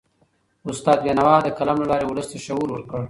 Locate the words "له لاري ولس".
1.81-2.27